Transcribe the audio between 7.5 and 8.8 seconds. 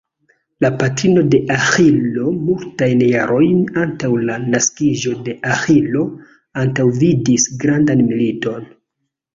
grandan militon.